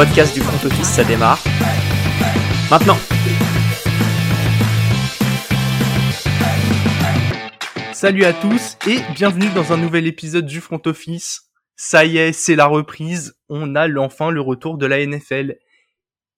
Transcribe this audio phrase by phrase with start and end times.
[0.00, 1.38] podcast du front office, ça démarre.
[2.70, 2.96] Maintenant
[7.92, 11.50] Salut à tous et bienvenue dans un nouvel épisode du front office.
[11.76, 13.36] Ça y est, c'est la reprise.
[13.50, 15.58] On a enfin le retour de la NFL.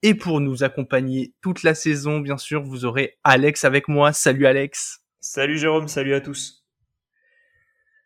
[0.02, 4.12] Et pour nous accompagner toute la saison, bien sûr, vous aurez Alex avec moi.
[4.12, 5.04] Salut Alex.
[5.20, 6.64] Salut Jérôme, salut à tous.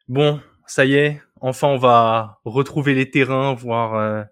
[0.06, 4.22] Bon, ça y est, enfin on va retrouver les terrains, voir euh,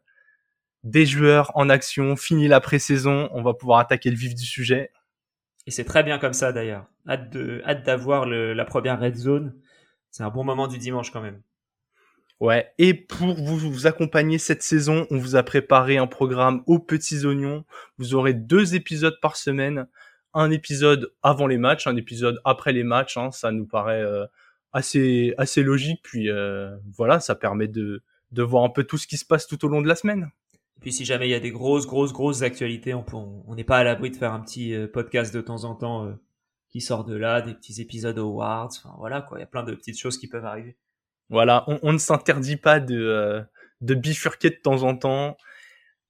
[0.84, 4.90] des joueurs en action, fini la pré-saison, on va pouvoir attaquer le vif du sujet.
[5.66, 6.86] Et c'est très bien comme ça d'ailleurs.
[7.08, 9.54] Hâte de, hâte d'avoir la première red zone.
[10.10, 11.40] C'est un bon moment du dimanche quand même.
[12.38, 12.70] Ouais.
[12.78, 17.24] Et pour vous, vous accompagner cette saison, on vous a préparé un programme aux petits
[17.24, 17.64] oignons.
[17.96, 19.88] Vous aurez deux épisodes par semaine.
[20.34, 23.16] Un épisode avant les matchs, un épisode après les matchs.
[23.16, 23.30] Hein.
[23.30, 24.26] Ça nous paraît euh,
[24.72, 26.00] assez assez logique.
[26.02, 29.46] Puis euh, voilà, ça permet de de voir un peu tout ce qui se passe
[29.46, 30.30] tout au long de la semaine.
[30.77, 33.78] Et puis si jamais il y a des grosses, grosses, grosses actualités, on n'est pas
[33.78, 36.12] à l'abri de faire un petit euh, podcast de temps en temps euh,
[36.70, 39.62] qui sort de là, des petits épisodes awards, enfin voilà quoi, il y a plein
[39.62, 40.77] de petites choses qui peuvent arriver.
[41.31, 43.42] Voilà, on, ne s'interdit pas euh,
[43.81, 45.36] de bifurquer de temps en temps.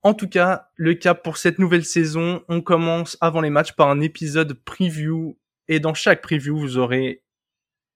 [0.03, 3.89] En tout cas, le cap pour cette nouvelle saison, on commence avant les matchs par
[3.89, 5.39] un épisode preview.
[5.69, 7.23] Et dans chaque preview, vous aurez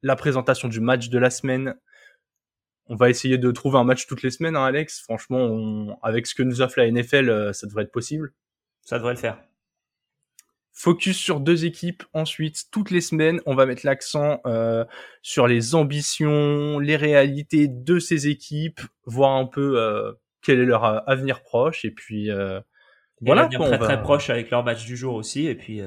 [0.02, 1.74] la présentation du match de la semaine,
[2.88, 5.00] on va essayer de trouver un match toutes les semaines, hein, Alex.
[5.00, 8.32] Franchement, avec ce que nous offre la NFL, euh, ça devrait être possible.
[8.82, 9.38] Ça devrait le faire.
[10.72, 12.04] Focus sur deux équipes.
[12.14, 14.84] Ensuite, toutes les semaines, on va mettre l'accent euh,
[15.22, 20.84] sur les ambitions, les réalités de ces équipes, voir un peu euh, quel est leur
[21.08, 21.84] avenir proche.
[21.84, 22.30] Et puis
[23.20, 23.78] voilà, très va...
[23.78, 25.46] très proche avec leur match du jour aussi.
[25.46, 25.82] Et puis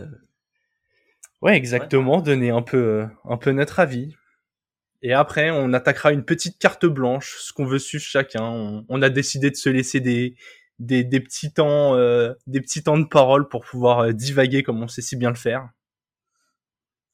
[1.41, 2.21] ouais, exactement.
[2.21, 4.13] Donner un peu un peu notre avis.
[5.03, 8.83] Et après, on attaquera une petite carte blanche, ce qu'on veut suivre chacun.
[8.87, 10.35] On, a décidé de se laisser des,
[10.77, 14.87] des, petits temps, euh, des petits temps de parole pour pouvoir euh, divaguer comme on
[14.87, 15.67] sait si bien le faire.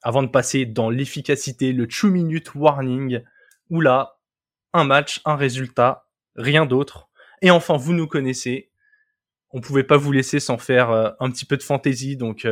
[0.01, 3.21] Avant de passer dans l'efficacité, le two minute warning,
[3.69, 4.19] où là,
[4.73, 7.09] un match, un résultat, rien d'autre.
[7.41, 8.69] Et enfin, vous nous connaissez.
[9.51, 12.45] On pouvait pas vous laisser sans faire euh, un petit peu de fantaisie, donc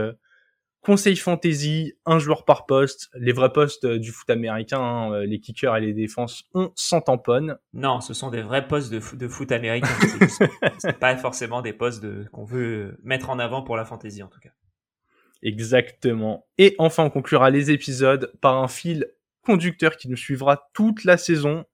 [0.85, 5.39] conseil fantasy, un joueur par poste, les vrais postes du foot américain, hein, euh, les
[5.39, 7.57] kickers et les défenses, on s'en tamponne.
[7.73, 9.89] Non, ce sont des vrais postes de, foot, de foot américain.
[10.77, 14.27] c'est pas forcément des postes de, qu'on veut mettre en avant pour la fantasy en
[14.27, 14.51] tout cas.
[15.41, 16.45] Exactement.
[16.59, 19.07] Et enfin, on conclura les épisodes par un fil
[19.43, 21.65] conducteur qui nous suivra toute la saison,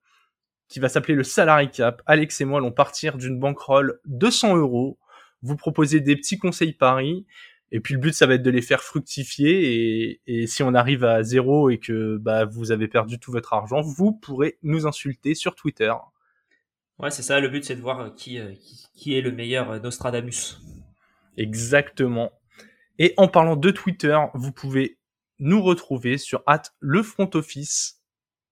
[0.68, 2.00] qui va s'appeler le salary cap.
[2.06, 4.98] Alex et moi allons partir d'une bankroll de 100 euros,
[5.42, 7.26] vous proposer des petits conseils paris,
[7.74, 10.20] et puis le but, ça va être de les faire fructifier.
[10.26, 13.80] Et, si on arrive à zéro et que bah, vous avez perdu tout votre argent,
[13.80, 15.92] vous pourrez nous insulter sur Twitter.
[16.98, 17.40] Ouais, c'est ça.
[17.40, 18.38] Le but, c'est de voir euh, qui,
[18.94, 20.60] qui, est le meilleur euh, Nostradamus.
[21.38, 22.30] Exactement.
[22.98, 24.98] Et en parlant de Twitter, vous pouvez
[25.38, 28.02] nous retrouver sur at le front office.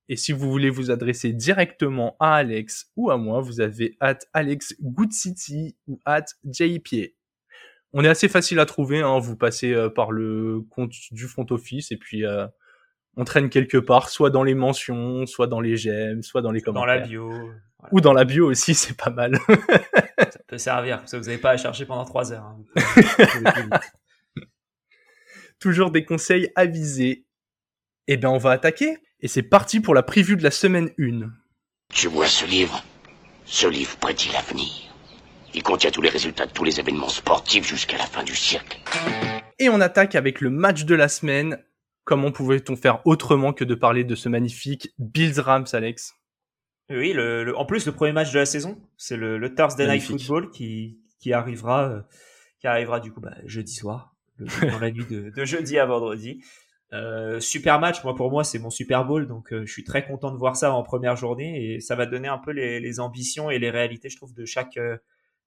[0.09, 4.19] Et si vous voulez vous adresser directement à Alex ou à moi, vous avez at
[4.33, 7.20] Alex Good City ou at JPA
[7.93, 9.01] on est assez facile à trouver.
[9.01, 9.19] Hein.
[9.19, 12.47] Vous passez euh, par le compte du front office et puis euh,
[13.17, 16.61] on traîne quelque part, soit dans les mentions, soit dans les j'aime, soit dans les
[16.61, 16.87] commentaires.
[16.87, 17.33] Dans la bio.
[17.93, 19.39] Ou dans la bio aussi, c'est pas mal.
[20.19, 22.55] ça peut servir, parce que vous n'avez pas à chercher pendant trois heures.
[22.77, 23.81] Hein.
[25.61, 27.27] Toujours des conseils avisés.
[28.07, 28.97] Eh bien, on va attaquer.
[29.21, 31.31] Et c'est parti pour la preview de la semaine 1.
[31.93, 32.83] Tu vois ce livre
[33.45, 34.90] Ce livre prédit l'avenir.
[35.55, 38.79] Il contient tous les résultats de tous les événements sportifs jusqu'à la fin du siècle.
[39.59, 41.59] Et on attaque avec le match de la semaine.
[42.05, 46.15] Comment pouvait-on faire autrement que de parler de ce magnifique Bills Rams, Alex?
[46.89, 50.03] Oui, le, en plus le premier match de la saison, c'est le, le, Thursday Night
[50.03, 52.01] Football qui, qui arrivera, euh,
[52.59, 56.43] qui arrivera du coup bah, jeudi soir, dans la nuit de, de, jeudi à vendredi.
[56.93, 60.05] Euh, super match, moi pour moi c'est mon Super Bowl, donc euh, je suis très
[60.05, 62.99] content de voir ça en première journée et ça va donner un peu les, les
[62.99, 64.97] ambitions et les réalités, je trouve, de chaque euh,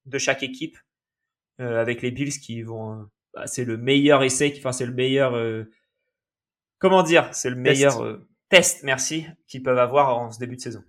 [0.05, 0.77] de chaque équipe
[1.59, 3.03] euh, avec les Bills qui vont euh,
[3.33, 5.65] bah, c'est le meilleur essai enfin c'est le meilleur euh,
[6.79, 8.19] comment dire c'est le meilleur
[8.49, 10.83] test merci qu'ils peuvent avoir en ce début de saison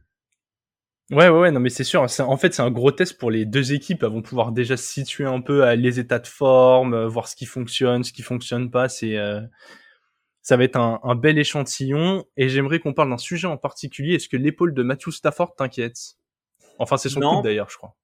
[1.10, 2.00] Ouais, ouais, ouais, non, mais c'est sûr.
[2.00, 4.02] En fait, c'est un gros test pour les deux équipes.
[4.02, 7.36] Elles vont pouvoir déjà se situer un peu à les états de forme, voir ce
[7.36, 8.88] qui fonctionne, ce qui fonctionne pas.
[8.88, 9.18] C'est,
[10.40, 12.24] ça va être un, un, bel échantillon.
[12.38, 14.14] Et j'aimerais qu'on parle d'un sujet en particulier.
[14.14, 15.98] Est-ce que l'épaule de Matthew Stafford t'inquiète?
[16.78, 17.94] Enfin, c'est son coup d'ailleurs, je crois.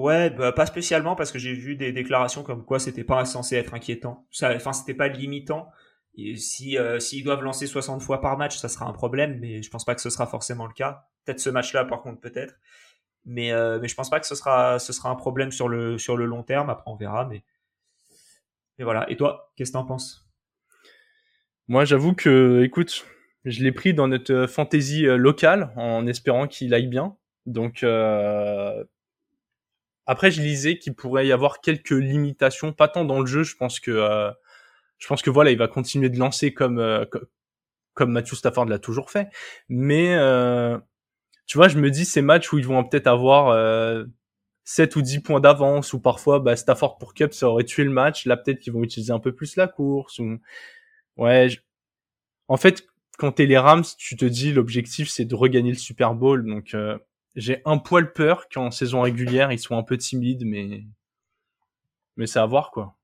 [0.00, 3.56] Ouais, bah, pas spécialement parce que j'ai vu des déclarations comme quoi c'était pas censé
[3.56, 4.26] être inquiétant.
[4.42, 5.70] Enfin, c'était pas limitant.
[6.36, 9.68] Si euh, s'ils doivent lancer 60 fois par match, ça sera un problème, mais je
[9.68, 11.06] pense pas que ce sera forcément le cas.
[11.24, 12.54] Peut-être ce match-là, par contre, peut-être.
[13.26, 16.70] Mais, euh, je pense pas que ce sera, un problème sur le, long terme.
[16.70, 17.26] Après, on verra.
[17.26, 17.44] Mais,
[18.78, 19.04] voilà.
[19.10, 20.26] Et toi, qu'est-ce que t'en penses?
[21.68, 23.04] Moi, j'avoue que, écoute,
[23.44, 27.16] je l'ai pris dans notre euh, locale en espérant qu'il aille bien.
[27.44, 27.84] Donc.
[30.10, 33.44] Après, je lisais qu'il pourrait y avoir quelques limitations, pas tant dans le jeu.
[33.44, 34.32] Je pense que, euh...
[34.98, 37.04] je pense que voilà, il va continuer de lancer comme, euh,
[37.94, 39.28] comme Matthew Stafford l'a toujours fait.
[39.68, 40.76] Mais euh,
[41.46, 44.04] tu vois, je me dis ces matchs où ils vont peut-être avoir euh,
[44.64, 47.90] 7 ou 10 points d'avance, ou parfois bah, Stafford pour Cup, ça aurait tué le
[47.92, 48.26] match.
[48.26, 50.18] Là, peut-être qu'ils vont utiliser un peu plus la course.
[50.18, 50.40] Ou...
[51.18, 51.50] Ouais,
[52.48, 52.84] en fait,
[53.16, 56.44] quand t'es les Rams, tu te dis l'objectif c'est de regagner le Super Bowl.
[56.44, 56.98] Donc euh,
[57.36, 60.84] j'ai un poil peur qu'en saison régulière ils soient un peu timides, mais
[62.16, 62.96] mais c'est à voir quoi.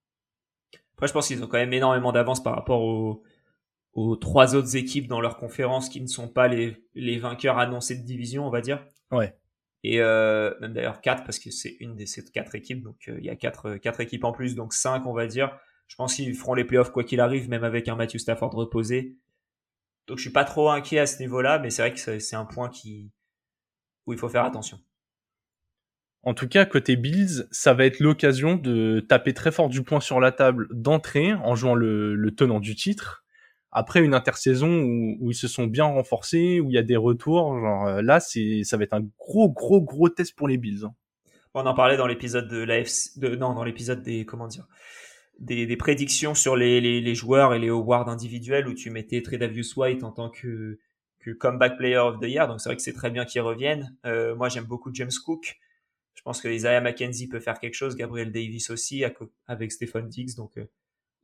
[0.94, 3.22] Après, je pense qu'ils ont quand même énormément d'avance par rapport aux,
[3.92, 7.96] aux trois autres équipes dans leur conférence qui ne sont pas les, les vainqueurs annoncés
[7.96, 8.82] de division, on va dire.
[9.10, 9.36] Ouais.
[9.82, 13.16] Et euh, même d'ailleurs quatre parce que c'est une des ces quatre équipes, donc euh,
[13.18, 15.56] il y a quatre quatre équipes en plus, donc cinq on va dire.
[15.86, 19.16] Je pense qu'ils feront les playoffs quoi qu'il arrive, même avec un Matthew Stafford reposé.
[20.06, 22.44] Donc je suis pas trop inquiet à ce niveau-là, mais c'est vrai que c'est un
[22.46, 23.12] point qui
[24.06, 24.78] où il faut faire attention.
[26.22, 30.00] En tout cas, côté Bills, ça va être l'occasion de taper très fort du point
[30.00, 33.24] sur la table d'entrée en jouant le, le tenant du titre
[33.76, 36.96] après une intersaison où, où, ils se sont bien renforcés, où il y a des
[36.96, 40.56] retours, genre euh, là, c'est ça va être un gros gros gros test pour les
[40.56, 40.84] Bills.
[40.84, 40.94] Hein.
[41.52, 44.66] On en parlait dans l'épisode de l'AFC, de non, dans l'épisode des comment dire,
[45.38, 49.20] des, des prédictions sur les, les, les, joueurs et les awards individuels où tu mettais
[49.20, 50.78] Tredavious White en tant que
[51.34, 52.46] comeback player of the year.
[52.48, 53.96] Donc c'est vrai que c'est très bien qu'ils reviennent.
[54.04, 55.58] Euh, moi j'aime beaucoup James Cook.
[56.14, 59.04] Je pense que Isaiah McKenzie peut faire quelque chose, Gabriel Davis aussi
[59.46, 60.34] avec Stephen Diggs.
[60.36, 60.66] Donc euh,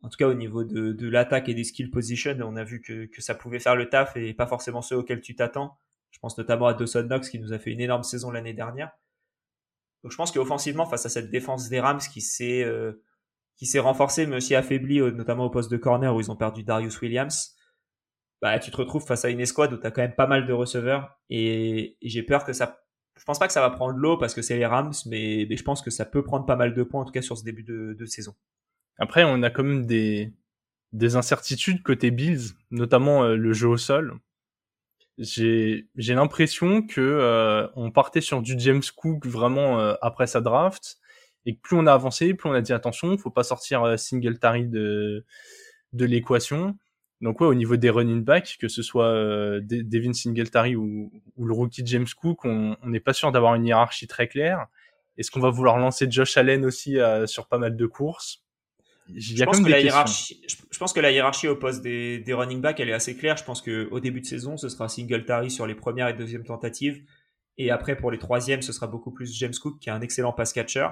[0.03, 2.81] en tout cas au niveau de, de l'attaque et des skill position, on a vu
[2.81, 5.79] que, que, ça pouvait faire le taf et pas forcément ceux auxquels tu t'attends.
[6.11, 8.91] Je pense notamment à Dawson Knox qui nous a fait une énorme saison l'année dernière.
[10.03, 13.03] Donc je pense qu'offensivement, face à cette défense des Rams qui s'est euh,
[13.57, 16.65] qui s'est renforcée mais aussi affaiblie, notamment au poste de corner où ils ont perdu
[16.65, 17.57] Darius Williams,
[18.43, 20.47] bah tu te retrouves face à une escouade où tu as quand même pas mal
[20.47, 22.81] de receveurs et, j'ai peur que ça
[23.19, 25.63] je pense pas que ça va prendre l'eau parce que c'est les Rams, mais, je
[25.63, 27.63] pense que ça peut prendre pas mal de points en tout cas sur ce début
[27.63, 28.35] de, saison.
[28.99, 30.33] Après, on a quand même des,
[30.93, 34.19] des incertitudes côté Bills, notamment euh, le jeu au sol.
[35.19, 40.99] J'ai l'impression que euh, on partait sur du James Cook vraiment euh, après sa draft
[41.45, 44.67] et plus on a avancé, plus on a dit attention, faut pas sortir euh, Singletary
[44.67, 45.25] de
[45.93, 46.77] de l'équation.
[47.23, 51.45] Donc ouais, au niveau des running backs, que ce soit euh, Devin Singletary ou, ou,
[51.45, 54.67] le rookie James Cook, on n'est pas sûr d'avoir une hiérarchie très claire.
[55.17, 58.43] Est-ce qu'on va vouloir lancer Josh Allen aussi sur pas mal de courses?
[59.15, 62.61] Je pense, que la hiérarchie, je pense que la hiérarchie au poste des, des running
[62.61, 63.37] backs, elle est assez claire.
[63.37, 66.45] Je pense que au début de saison, ce sera Singletary sur les premières et deuxièmes
[66.45, 67.03] tentatives.
[67.59, 70.33] Et après, pour les troisièmes, ce sera beaucoup plus James Cook, qui est un excellent
[70.33, 70.89] pass catcher.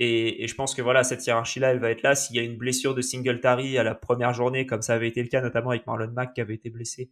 [0.00, 2.14] Et, et je pense que voilà, cette hiérarchie-là, elle va être là.
[2.14, 5.22] S'il y a une blessure de Singletary à la première journée, comme ça avait été
[5.22, 7.10] le cas notamment avec Marlon Mack, qui avait été blessé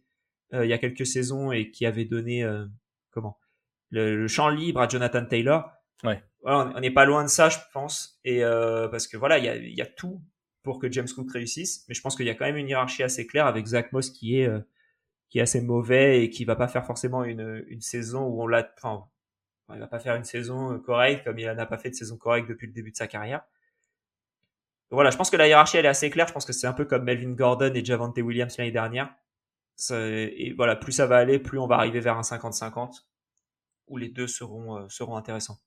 [0.53, 2.65] euh, il y a quelques saisons et qui avait donné euh,
[3.11, 3.37] comment
[3.89, 5.69] le, le champ libre à Jonathan Taylor.
[6.03, 8.19] Ouais on n'est pas loin de ça, je pense.
[8.23, 10.21] Et euh, parce que voilà, il y a, y a, tout
[10.63, 13.03] pour que James Cook réussisse, mais je pense qu'il y a quand même une hiérarchie
[13.03, 14.59] assez claire avec Zach Moss qui est euh,
[15.29, 18.47] qui est assez mauvais et qui va pas faire forcément une, une saison où on
[18.47, 18.69] l'a.
[18.77, 19.05] Enfin,
[19.73, 22.17] il va pas faire une saison euh, correcte comme il n'a pas fait de saison
[22.17, 23.43] correcte depuis le début de sa carrière.
[24.89, 26.27] Voilà, je pense que la hiérarchie elle est assez claire.
[26.27, 29.13] Je pense que c'est un peu comme Melvin Gordon et Javante Williams l'année dernière.
[29.91, 33.03] Et voilà, plus ça va aller, plus on va arriver vers un 50-50
[33.87, 35.59] où les deux seront euh, seront intéressants.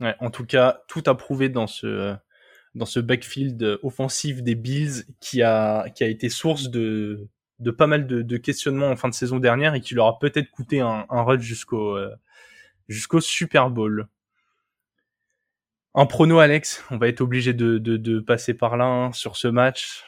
[0.00, 2.16] Ouais, en tout cas, tout a prouvé dans ce
[2.74, 7.86] dans ce backfield offensif des Bills qui a qui a été source de de pas
[7.86, 10.80] mal de, de questionnements en fin de saison dernière et qui leur a peut-être coûté
[10.80, 12.14] un, un run jusqu'au euh,
[12.90, 14.08] jusqu'au Super Bowl.
[15.94, 19.36] Un prono, Alex, on va être obligé de, de, de passer par là hein, sur
[19.36, 20.04] ce match.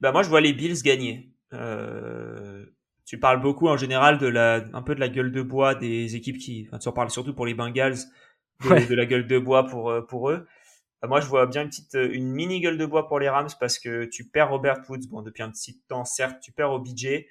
[0.00, 1.32] Bah moi, je vois les Bills gagner.
[1.52, 2.64] Euh,
[3.04, 6.16] tu parles beaucoup en général de la, un peu de la gueule de bois des
[6.16, 7.98] équipes qui, enfin, tu en parles surtout pour les Bengals,
[8.64, 8.86] de, ouais.
[8.86, 10.46] de la gueule de bois pour, euh, pour eux.
[11.04, 13.28] Euh, moi, je vois bien une petite, euh, une mini gueule de bois pour les
[13.28, 16.72] Rams parce que tu perds Robert Woods, bon, depuis un petit temps, certes, tu perds
[16.72, 17.24] OBJ.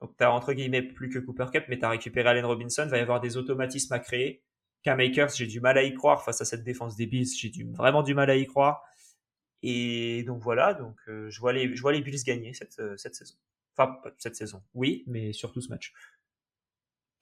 [0.00, 2.84] Donc, tu as entre guillemets plus que Cooper Cup, mais tu as récupéré Allen Robinson.
[2.84, 4.42] Il va y avoir des automatismes à créer.
[4.82, 7.28] Cam Makers, j'ai du mal à y croire face à cette défense des Bills.
[7.38, 8.82] J'ai du, vraiment du mal à y croire.
[9.62, 13.14] Et donc voilà, donc euh, je vois les, je vois les Bills gagner cette, cette
[13.14, 13.34] saison.
[13.76, 15.92] Enfin, cette saison, oui, mais surtout ce match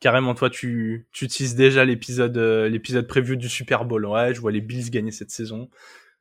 [0.00, 4.40] carrément toi tu tu utilises déjà l'épisode euh, l'épisode prévu du Super Bowl ouais je
[4.40, 5.68] vois les Bills gagner cette saison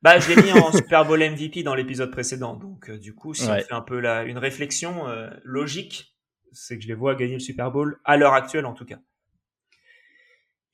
[0.02, 3.34] bah je l'ai mis en Super Bowl MVP dans l'épisode précédent donc euh, du coup
[3.34, 3.64] si ouais.
[3.64, 6.17] on fait un peu la une réflexion euh, logique
[6.52, 9.00] c'est que je les vois gagner le Super Bowl à l'heure actuelle en tout cas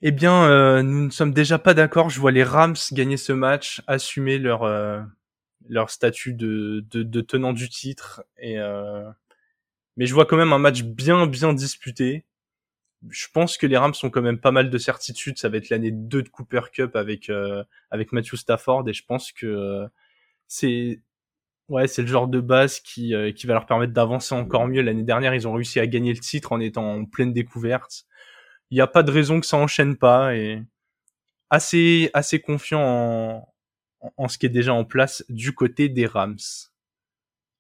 [0.02, 2.10] Eh bien, euh, nous ne sommes déjà pas d'accord.
[2.10, 5.02] Je vois les Rams gagner ce match, assumer leur euh,
[5.70, 8.24] leur statut de, de, de, tenant du titre.
[8.38, 9.10] Et euh...
[9.98, 12.26] mais je vois quand même un match bien bien disputé.
[13.10, 15.38] Je pense que les Rams sont quand même pas mal de certitude.
[15.38, 19.04] Ça va être l'année 2 de Cooper Cup avec euh, avec Matthew Stafford et je
[19.06, 19.88] pense que euh,
[20.48, 21.02] c'est
[21.70, 24.82] ouais c'est le genre de base qui qui va leur permettre d'avancer encore mieux.
[24.82, 28.06] L'année dernière, ils ont réussi à gagner le titre en étant en pleine découverte
[28.74, 30.60] il n'y a pas de raison que ça enchaîne pas et
[31.52, 33.54] assez assez confiant en,
[34.18, 36.40] en ce qui est déjà en place du côté des Rams.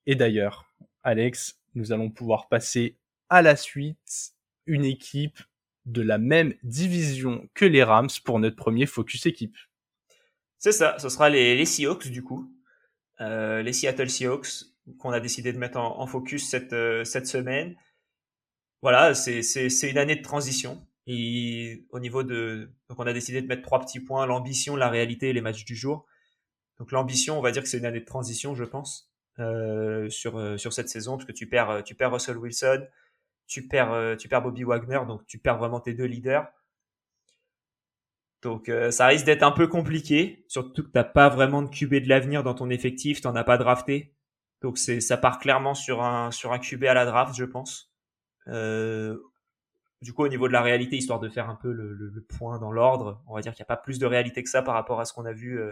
[0.07, 2.97] Et d'ailleurs, Alex, nous allons pouvoir passer
[3.29, 4.33] à la suite
[4.65, 5.39] une équipe
[5.85, 9.57] de la même division que les Rams pour notre premier focus équipe.
[10.57, 12.52] C'est ça, ce sera les, les Seahawks du coup, euh,
[13.63, 17.75] les Seattle Seahawks qu'on a décidé de mettre en, focus cette, euh, cette semaine.
[18.81, 20.85] Voilà, c'est une année de transition.
[21.07, 24.89] Et au niveau de, donc on a décidé de mettre trois petits points l'ambition, la
[24.89, 26.05] réalité et les matchs du jour.
[26.79, 30.37] Donc l'ambition, on va dire que c'est une année de transition, je pense, euh, sur
[30.37, 32.85] euh, sur cette saison, parce que tu perds euh, tu perds Russell Wilson,
[33.47, 36.47] tu perds euh, tu perds Bobby Wagner, donc tu perds vraiment tes deux leaders.
[38.43, 42.09] Donc ça risque d'être un peu compliqué, surtout que t'as pas vraiment de QB de
[42.09, 44.13] l'avenir dans ton effectif, t'en as pas drafté.
[44.61, 47.91] Donc c'est ça part clairement sur un sur un QB à la draft, je pense.
[48.47, 49.17] Euh,
[50.01, 52.21] du coup, au niveau de la réalité, histoire de faire un peu le, le, le
[52.21, 54.61] point dans l'ordre, on va dire qu'il n'y a pas plus de réalité que ça
[54.61, 55.71] par rapport à ce qu'on a vu euh,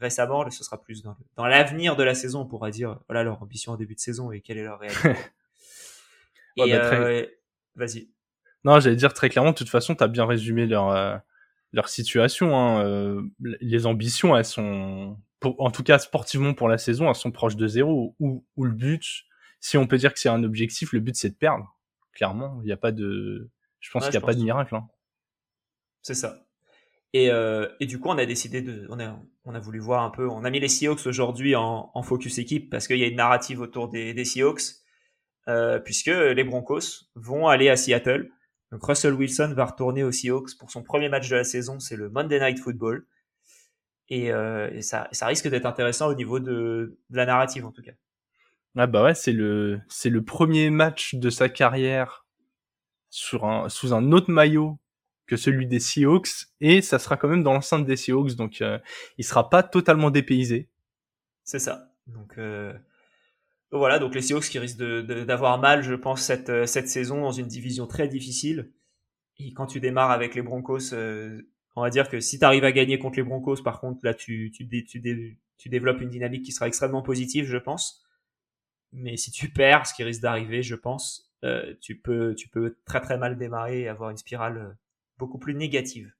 [0.00, 0.48] récemment.
[0.50, 3.72] Ce sera plus dans, dans l'avenir de la saison, on pourra dire voilà leur ambition
[3.72, 5.10] au début de saison et quelle est leur réalité.
[6.58, 7.26] Ouais, bah, très- euh,
[7.74, 8.08] vas-y.
[8.64, 11.16] Non, j'allais dire très clairement, de toute façon, tu as bien résumé leur, euh,
[11.72, 12.56] leur situation.
[12.56, 12.84] Hein.
[12.84, 13.22] euh,
[13.60, 17.56] les ambitions, elles sont, pour, en tout cas sportivement pour la saison, elles sont proches
[17.56, 18.14] de zéro.
[18.20, 19.24] Ou, ou le but,
[19.60, 21.76] si on peut dire que c'est un objectif, le but c'est de perdre.
[22.12, 23.50] Clairement, il n'y a pas de...
[23.80, 24.74] Je pense Ouais, qu'il n'y a pas de miracle.
[24.74, 24.88] Hein.
[26.02, 26.46] C'est ça.
[27.12, 30.02] Et, euh, et du coup, on a décidé de, on a, on a voulu voir
[30.02, 33.04] un peu, on a mis les Seahawks aujourd'hui en, en focus équipe parce qu'il y
[33.04, 34.62] a une narrative autour des, des Seahawks,
[35.48, 38.30] euh, puisque les Broncos vont aller à Seattle.
[38.72, 41.96] Donc Russell Wilson va retourner aux Seahawks pour son premier match de la saison, c'est
[41.96, 43.06] le Monday Night Football.
[44.08, 47.72] Et, euh, et ça, ça risque d'être intéressant au niveau de, de la narrative en
[47.72, 47.92] tout cas.
[48.76, 52.26] Ah bah ouais, c'est le, c'est le premier match de sa carrière
[53.10, 54.78] sur un, sous un autre maillot
[55.26, 58.78] que celui des Seahawks et ça sera quand même dans l'enceinte des Seahawks donc euh,
[59.18, 60.68] il sera pas totalement dépaysé.
[61.44, 61.92] C'est ça.
[62.06, 62.72] Donc euh,
[63.72, 67.32] voilà, donc les Seahawks qui risquent d'avoir mal, je pense, cette, euh, cette saison dans
[67.32, 68.72] une division très difficile.
[69.38, 71.42] Et quand tu démarres avec les Broncos, euh,
[71.74, 74.14] on va dire que si tu arrives à gagner contre les Broncos, par contre, là,
[74.14, 78.04] tu, tu, tu, tu développes une dynamique qui sera extrêmement positive, je pense.
[78.92, 82.78] Mais si tu perds, ce qui risque d'arriver, je pense, euh, tu, peux, tu peux
[82.86, 84.72] très très mal démarrer et avoir une spirale euh,
[85.18, 86.12] beaucoup plus négative.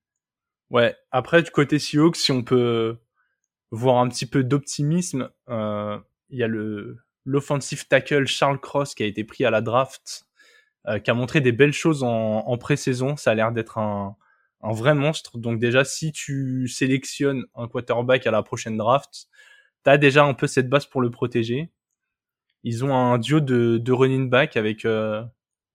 [0.68, 2.98] Ouais, après du côté Seahawks, si on peut
[3.70, 9.06] voir un petit peu d'optimisme, il y a le l'offensive tackle Charles Cross qui a
[9.06, 10.26] été pris à la draft,
[10.86, 13.16] euh, qui a montré des belles choses en, en pré-saison.
[13.16, 14.16] Ça a l'air d'être un,
[14.62, 15.38] un vrai monstre.
[15.38, 19.28] Donc déjà, si tu sélectionnes un quarterback à la prochaine draft,
[19.82, 21.70] t'as déjà un peu cette base pour le protéger.
[22.64, 25.22] Ils ont un duo de, running back avec euh,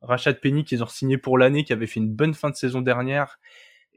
[0.02, 2.82] Rashad Penny qu'ils ont signé pour l'année, qui avait fait une bonne fin de saison
[2.82, 3.40] dernière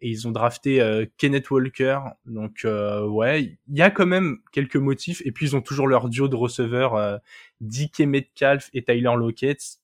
[0.04, 1.98] et ils ont drafté euh, Kenneth Walker.
[2.26, 5.22] Donc euh, ouais, il y a quand même quelques motifs.
[5.24, 7.16] Et puis ils ont toujours leur duo de receveurs, euh,
[7.62, 9.78] DK Metcalf et Tyler Lockett.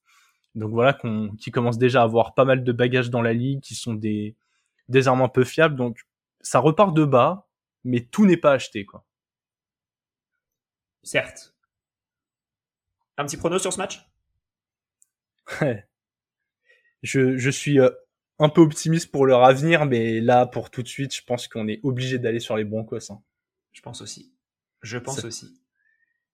[0.54, 3.62] Donc voilà, qu'on, qui commencent déjà à avoir pas mal de bagages dans la ligue,
[3.62, 4.36] qui sont des,
[4.90, 5.74] des armes un peu fiables.
[5.74, 6.00] Donc
[6.42, 7.48] ça repart de bas,
[7.84, 9.06] mais tout n'est pas acheté quoi.
[11.02, 11.54] Certes.
[13.16, 14.06] Un petit prono sur ce match?
[17.02, 17.88] Je, je suis euh,
[18.40, 21.68] un peu optimiste pour leur avenir, mais là pour tout de suite, je pense qu'on
[21.68, 23.12] est obligé d'aller sur les Broncos.
[23.12, 23.22] Hein.
[23.72, 24.32] Je pense aussi.
[24.82, 25.60] Je pense Ça- aussi.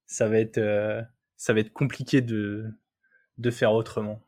[0.07, 1.03] Ça va être, euh,
[1.37, 2.65] ça va être compliqué de,
[3.39, 4.23] de faire autrement.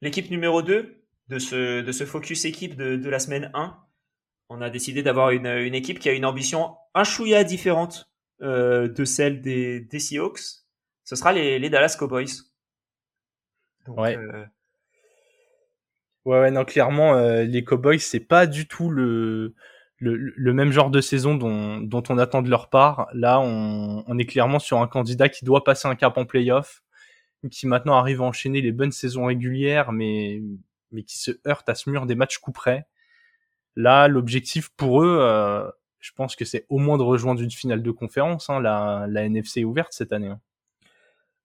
[0.00, 3.78] L'équipe numéro 2 de ce, de ce focus équipe de, de la semaine 1,
[4.48, 8.10] on a décidé d'avoir une, une équipe qui a une ambition un chouïa différente
[8.42, 10.40] euh, de celle des, des Seahawks.
[11.04, 12.26] Ce sera les, les Dallas Cowboys.
[13.86, 14.16] Donc, Ouais.
[14.16, 14.44] euh,
[16.24, 19.54] Ouais, ouais, non, clairement, euh, les Cowboys, c'est pas du tout le,
[19.98, 23.08] le, le même genre de saison dont, dont on attend de leur part.
[23.12, 26.82] Là, on, on est clairement sur un candidat qui doit passer un cap en playoff,
[27.50, 30.42] qui maintenant arrive à enchaîner les bonnes saisons régulières, mais,
[30.92, 32.86] mais qui se heurte à ce mur des matchs coup près.
[33.76, 35.68] Là, l'objectif pour eux, euh,
[36.00, 38.50] je pense que c'est au moins de rejoindre une finale de conférence.
[38.50, 38.60] Hein.
[38.60, 40.28] La, la NFC est ouverte cette année.
[40.28, 40.40] hein.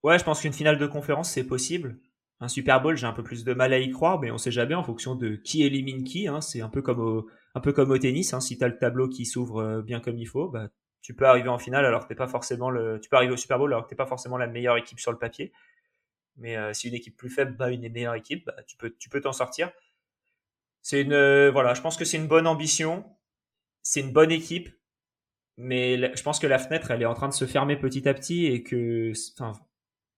[0.04, 1.98] ouais, je pense qu'une finale de conférence, c'est possible.
[2.42, 4.52] Un Super Bowl, j'ai un peu plus de mal à y croire, mais on sait
[4.52, 6.28] jamais en fonction de qui élimine qui.
[6.28, 6.42] Hein.
[6.42, 8.34] C'est un peu comme au, un peu comme au tennis.
[8.34, 8.40] Hein.
[8.40, 10.70] Si tu as le tableau qui s'ouvre euh, bien comme il faut, bah,
[11.02, 13.38] tu peux arriver en finale alors que t'es pas forcément le, tu peux arriver au
[13.38, 15.52] Super Bowl alors que t'es pas forcément la meilleure équipe sur le papier.
[16.38, 18.96] Mais euh, si une équipe plus faible bat une des meilleures équipes, bah, tu peux,
[18.98, 19.72] tu peux t'en sortir.
[20.82, 23.06] C'est une, euh, voilà, je pense que c'est une bonne ambition,
[23.84, 24.70] c'est une bonne équipe,
[25.58, 28.14] mais je pense que la fenêtre, elle est en train de se fermer petit à
[28.14, 29.12] petit et que,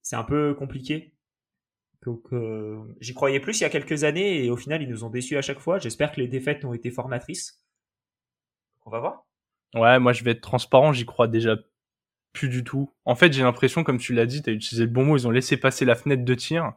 [0.04, 1.16] c'est un peu compliqué.
[2.06, 5.04] Donc, euh, j'y croyais plus il y a quelques années et au final, ils nous
[5.04, 5.78] ont déçus à chaque fois.
[5.80, 7.64] J'espère que les défaites ont été formatrices.
[8.86, 9.26] On va voir.
[9.76, 11.56] Ouais, moi je vais être transparent, j'y crois déjà
[12.34, 12.92] plus du tout.
[13.06, 15.28] En fait, j'ai l'impression, comme tu l'as dit, tu as utilisé le bon mot, ils
[15.28, 16.74] ont laissé passer la fenêtre de tir.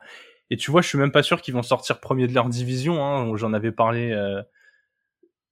[0.50, 3.04] Et tu vois, je suis même pas sûr qu'ils vont sortir premier de leur division.
[3.04, 3.34] Hein.
[3.36, 4.42] J'en avais parlé euh,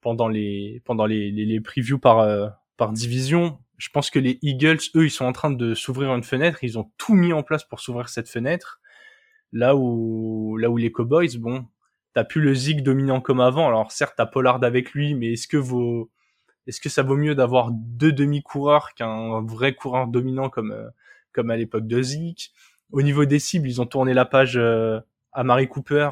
[0.01, 3.59] pendant les pendant les, les, previews par euh, par division.
[3.79, 6.63] Je pense que les Eagles, eux, ils sont en train de s'ouvrir une fenêtre.
[6.63, 8.82] Ils ont tout mis en place pour s'ouvrir cette fenêtre.
[9.53, 11.67] Là où là où les Cowboys, bon,
[12.15, 13.69] t'as plus le zig dominant comme avant.
[13.69, 16.11] Alors certes, t'as Pollard avec lui, mais est-ce que vos
[16.67, 20.89] est-ce que ça vaut mieux d'avoir deux demi-coureurs qu'un vrai coureur dominant comme euh,
[21.33, 22.53] comme à l'époque de Zeke?
[22.93, 25.01] Au niveau des cibles, ils ont tourné la page euh,
[25.33, 26.11] à Marie Cooper.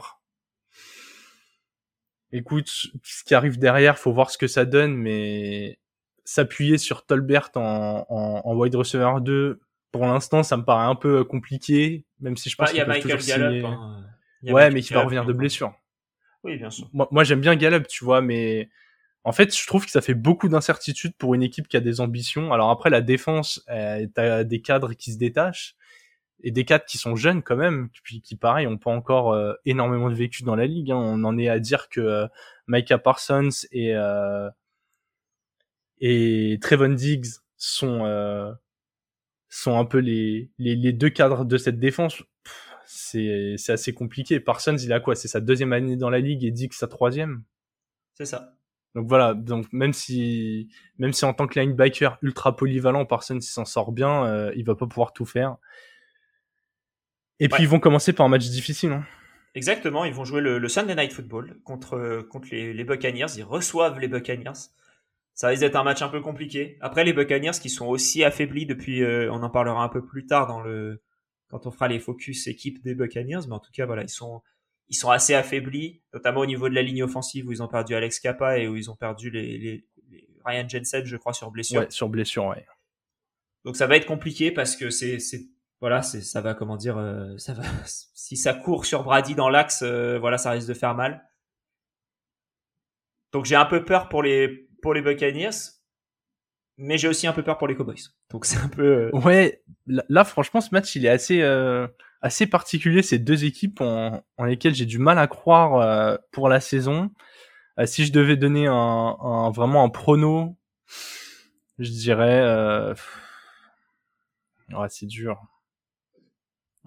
[2.33, 5.79] Écoute, ce qui arrive derrière, faut voir ce que ça donne, mais
[6.25, 9.61] s'appuyer sur Tolbert en, en, en, wide receiver 2,
[9.93, 12.83] pour l'instant, ça me paraît un peu compliqué, même si je pense bah, qu'il y
[12.83, 13.65] a Michael Gallup.
[13.65, 14.05] Hein.
[14.45, 15.73] ouais, mais qui va revenir de blessure.
[16.43, 16.89] Oui, bien sûr.
[16.93, 18.71] Moi, moi j'aime bien Gallup, tu vois, mais
[19.25, 22.01] en fait, je trouve que ça fait beaucoup d'incertitudes pour une équipe qui a des
[22.01, 22.53] ambitions.
[22.53, 25.77] Alors après, la défense, euh, t'as des cadres qui se détachent
[26.43, 29.53] et des cadres qui sont jeunes quand même, puis qui pareil, ont pas encore euh,
[29.67, 30.91] énormément de vécu dans la ligue.
[30.91, 30.97] Hein.
[30.97, 32.27] On en est à dire que euh,
[32.67, 34.49] Micah Parsons et euh,
[36.01, 38.53] et Trevon Diggs sont euh,
[39.51, 42.23] sont un peu les, les, les deux cadres de cette défense.
[42.87, 44.41] C'est c'est assez compliqué.
[44.41, 45.15] Parsons, il a quoi?
[45.15, 47.43] C'est sa deuxième année dans la ligue et Diggs sa troisième?
[48.15, 48.55] C'est ça.
[48.95, 53.65] Donc voilà, donc même si même si en tant que linebacker ultra polyvalent, personne s'en
[53.65, 55.57] sort bien, euh, il va pas pouvoir tout faire.
[57.39, 58.93] Et puis ils vont commencer par un match difficile.
[58.93, 59.05] Hein.
[59.55, 63.37] Exactement, ils vont jouer le, Sunday Night Football contre contre les, les, Buccaneers.
[63.37, 64.71] Ils reçoivent les Buccaneers.
[65.41, 66.77] Ça risque d'être un match un peu compliqué.
[66.83, 70.27] Après les Buccaneers qui sont aussi affaiblis depuis, euh, on en parlera un peu plus
[70.27, 71.03] tard dans le
[71.49, 74.43] quand on fera les focus équipe des Buccaneers, mais en tout cas voilà, ils sont
[74.89, 77.95] ils sont assez affaiblis, notamment au niveau de la ligne offensive où ils ont perdu
[77.95, 79.89] Alex Kappa et où ils ont perdu les, les,
[80.45, 81.81] Ryan Jensen, je crois, sur blessure.
[81.81, 82.67] Ouais, sur blessure, ouais.
[83.65, 85.47] Donc ça va être compliqué parce que c'est, c'est
[85.81, 89.49] voilà, c'est, ça va, comment dire, euh, ça va, si ça court sur Brady dans
[89.49, 91.27] l'axe, euh, voilà, ça risque de faire mal.
[93.33, 95.51] Donc j'ai un peu peur pour les, pour les Buccaneers,
[96.77, 98.11] mais j'ai aussi un peu peur pour les Cowboys.
[98.31, 99.11] Donc c'est un peu.
[99.15, 101.43] Euh, ouais, là, franchement, ce match, il est assez
[102.23, 106.49] assez particulier ces deux équipes en, en lesquelles j'ai du mal à croire euh, pour
[106.49, 107.11] la saison.
[107.79, 110.57] Euh, si je devais donner un, un, vraiment un prono,
[111.79, 112.95] je dirais euh...
[114.71, 115.41] ouais c'est dur.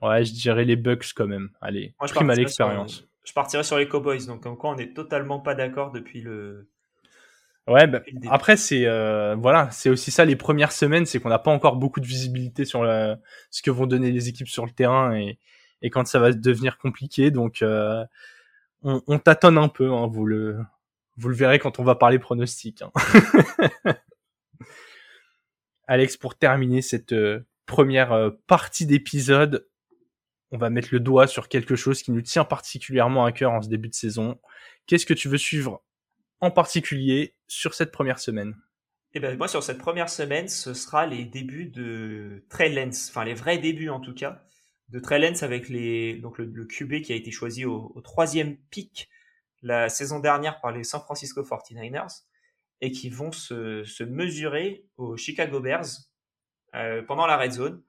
[0.01, 1.49] Ouais, je dirais les Bucks quand même.
[1.62, 3.08] Allez, Moi, je prime à l'expérience.
[3.23, 4.25] Je partirais sur les Cowboys.
[4.27, 6.69] Donc comme quoi on est totalement pas d'accord depuis le
[7.65, 11.39] Ouais, bah, après c'est euh, voilà, c'est aussi ça les premières semaines, c'est qu'on n'a
[11.39, 15.15] pas encore beaucoup de visibilité sur ce que vont donner les équipes sur le terrain
[15.15, 15.39] et,
[15.82, 18.04] et quand ça va devenir compliqué, donc euh,
[18.82, 20.60] on, on, tâtonne un peu, hein, vous le
[21.15, 22.82] vous le verrez quand on va parler pronostic.
[22.82, 22.91] Hein.
[25.88, 29.69] Alex, pour terminer cette euh, première partie d'épisode,
[30.52, 33.62] on va mettre le doigt sur quelque chose qui nous tient particulièrement à cœur en
[33.62, 34.38] ce début de saison.
[34.86, 35.82] Qu'est-ce que tu veux suivre
[36.43, 38.53] en particulier sur cette première semaine
[39.13, 43.23] Eh ben moi sur cette première semaine, ce sera les débuts de Trey Lance, enfin
[43.23, 44.43] les vrais débuts en tout cas
[44.89, 49.08] de Trey Lance avec les donc le, QB qui a été choisi au, troisième pick
[49.62, 52.23] la saison dernière par les San Francisco 49ers
[52.82, 55.86] et qui vont se, mesurer aux Chicago Bears
[56.75, 57.82] euh, pendant la red zone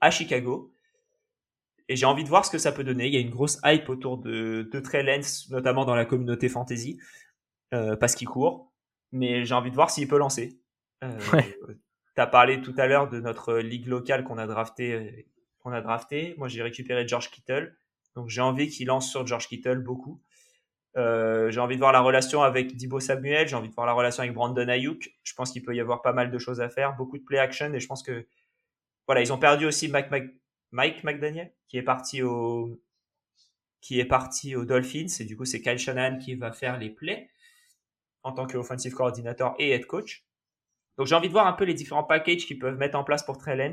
[0.00, 0.72] à Chicago.
[1.90, 3.08] Et j'ai envie de voir ce que ça peut donner.
[3.08, 6.48] Il y a une grosse hype autour de, de Trey Lance, notamment dans la communauté
[6.48, 6.98] fantasy.
[7.74, 8.72] Euh, parce qu'il court,
[9.12, 10.60] mais j'ai envie de voir s'il peut lancer.
[11.04, 11.18] Euh,
[12.14, 14.92] Tu as parlé tout à l'heure de notre ligue locale qu'on a drafté.
[14.94, 15.10] Euh,
[15.60, 16.34] qu'on a drafté.
[16.38, 17.76] Moi, j'ai récupéré George Kittle,
[18.14, 20.22] donc j'ai envie qu'il lance sur George Kittle beaucoup.
[20.96, 23.92] Euh, j'ai envie de voir la relation avec Dibo Samuel, j'ai envie de voir la
[23.92, 25.10] relation avec Brandon Ayuk.
[25.22, 27.38] Je pense qu'il peut y avoir pas mal de choses à faire, beaucoup de play
[27.38, 28.26] action, et je pense que
[29.06, 30.08] voilà, ils ont perdu aussi Mike,
[30.72, 32.80] Mike McDaniel, qui est parti au
[33.80, 36.90] qui est parti aux Dolphins, et du coup c'est Kyle Shanahan qui va faire les
[36.90, 37.30] plays
[38.28, 40.24] en tant qu'offensive coordinator et head coach.
[40.96, 43.24] Donc j'ai envie de voir un peu les différents packages qu'ils peuvent mettre en place
[43.24, 43.72] pour Trey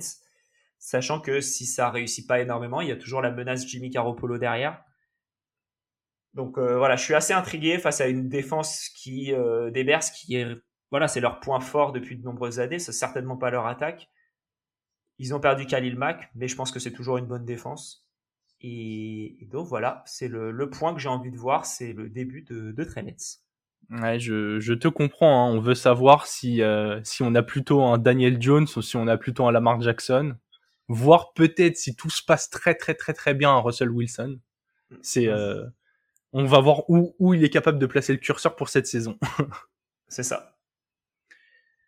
[0.77, 4.37] sachant que si ça réussit pas énormément, il y a toujours la menace Jimmy Garoppolo
[4.37, 4.83] derrière.
[6.33, 10.35] Donc euh, voilà, je suis assez intrigué face à une défense qui euh, des qui
[10.35, 10.47] est
[10.91, 14.09] voilà, c'est leur point fort depuis de nombreuses années, c'est certainement pas leur attaque.
[15.17, 18.05] Ils ont perdu Khalil Mack, mais je pense que c'est toujours une bonne défense.
[18.61, 22.71] Et, donc voilà, c'est le, point que j'ai envie de voir, c'est le début de,
[22.71, 22.83] de
[23.91, 25.47] Ouais, je, je, te comprends.
[25.47, 25.53] Hein.
[25.53, 29.07] On veut savoir si, euh, si on a plutôt un Daniel Jones ou si on
[29.07, 30.35] a plutôt un Lamar Jackson.
[30.87, 34.39] Voir peut-être si tout se passe très très très très bien à Russell Wilson.
[35.01, 35.65] C'est, euh,
[36.31, 39.17] on va voir où, où il est capable de placer le curseur pour cette saison.
[40.07, 40.57] C'est ça.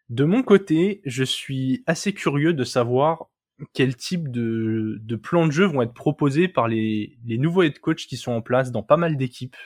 [0.10, 3.28] De mon côté, je suis assez curieux de savoir
[3.74, 7.80] quel type de, de plans de jeu vont être proposés par les, les nouveaux head
[7.80, 9.58] coachs qui sont en place dans pas mal d'équipes.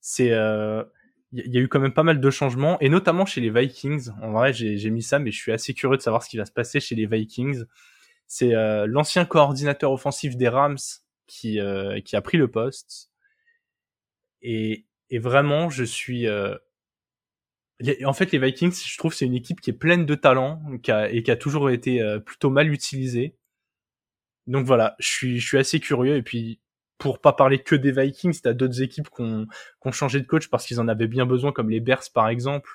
[0.00, 0.84] C'est, euh,
[1.32, 4.10] il y a eu quand même pas mal de changements, et notamment chez les Vikings.
[4.22, 6.46] En vrai, j'ai mis ça, mais je suis assez curieux de savoir ce qui va
[6.46, 7.64] se passer chez les Vikings.
[8.26, 10.78] C'est euh, l'ancien coordinateur offensif des Rams
[11.26, 13.10] qui, euh, qui a pris le poste.
[14.42, 16.26] Et, et vraiment, je suis...
[16.26, 16.56] Euh...
[18.04, 20.90] En fait, les Vikings, je trouve, c'est une équipe qui est pleine de talent qui
[20.90, 23.36] a, et qui a toujours été euh, plutôt mal utilisée.
[24.46, 26.16] Donc voilà, je suis, je suis assez curieux.
[26.16, 26.60] Et puis,
[26.98, 29.46] pour pas parler que des Vikings, t'as d'autres équipes qui ont,
[29.92, 32.70] changé de coach parce qu'ils en avaient bien besoin, comme les Bears par exemple.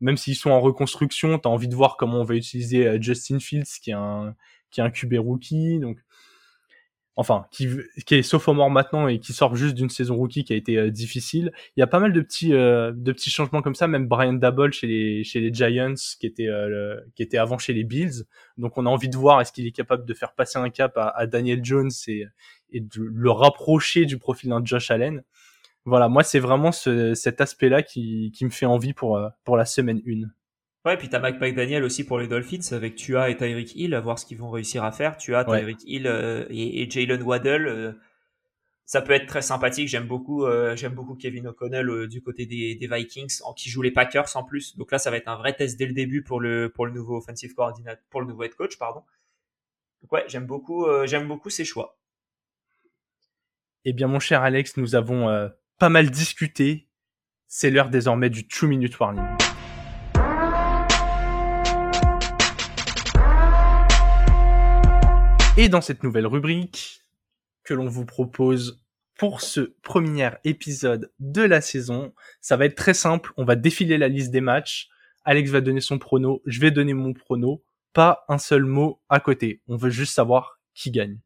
[0.00, 3.40] Même s'ils sont en reconstruction, t'as envie de voir comment on va utiliser euh, Justin
[3.40, 4.36] Fields, qui est un
[4.70, 5.80] qui est un QB rookie.
[5.80, 5.98] Donc
[7.18, 7.68] enfin qui,
[8.06, 10.88] qui est sophomore maintenant et qui sort juste d'une saison rookie qui a été euh,
[10.88, 11.50] difficile.
[11.76, 14.34] Il y a pas mal de petits euh, de petits changements comme ça, même Brian
[14.34, 18.24] Dabble chez les chez les Giants qui était euh, qui était avant chez les Bills.
[18.56, 20.92] Donc on a envie de voir est-ce qu'il est capable de faire passer un cap
[20.96, 22.24] à, Daniel Jones et
[22.70, 25.24] et de le rapprocher du profil d'un Josh Allen.
[25.84, 29.64] Voilà, moi c'est vraiment ce, cet aspect-là qui, qui me fait envie pour pour la
[29.64, 30.28] semaine 1.
[30.88, 34.00] Ouais, puis t'as Mike McDaniel aussi pour les Dolphins avec Tua et Tyreek Hill, à
[34.00, 35.18] voir ce qu'ils vont réussir à faire.
[35.18, 37.92] Tua, Tyreek Hill euh, et, Jalen Waddell, euh,
[38.86, 39.86] ça peut être très sympathique.
[39.86, 43.82] J'aime beaucoup, euh, j'aime beaucoup Kevin O'Connell du côté des, des, Vikings, en qui joue
[43.82, 44.78] les Packers en plus.
[44.78, 46.92] Donc là, ça va être un vrai test dès le début pour le pour le
[46.92, 49.02] nouveau offensive coordinateur, pour le nouveau head coach, pardon.
[50.00, 51.98] Donc ouais, j'aime beaucoup, j'aime beaucoup ces choix.
[53.84, 56.88] Eh bien, mon cher Alex, nous avons pas mal discuté.
[57.46, 59.47] C'est l'heure désormais du two minute warning.
[65.60, 67.04] Et dans cette nouvelle rubrique
[67.64, 68.80] que l'on vous propose
[69.16, 73.32] pour ce premier épisode de la saison, ça va être très simple.
[73.36, 74.88] On va défiler la liste des matchs.
[75.24, 77.64] Alex va donner son prono, je vais donner mon prono.
[77.92, 79.60] Pas un seul mot à côté.
[79.66, 81.18] On veut juste savoir qui gagne.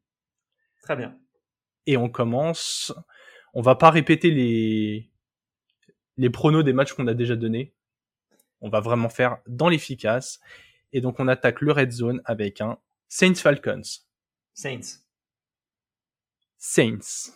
[0.81, 1.15] Très bien.
[1.85, 2.91] Et on commence.
[3.53, 5.11] On va pas répéter les
[6.17, 7.75] les pronos des matchs qu'on a déjà donnés.
[8.61, 10.39] On va vraiment faire dans l'efficace.
[10.91, 13.83] Et donc on attaque le red zone avec un Saints Falcons.
[14.53, 15.01] Saints.
[16.57, 17.33] Saints.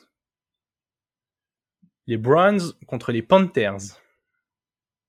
[2.05, 3.99] Les Browns contre les Panthers.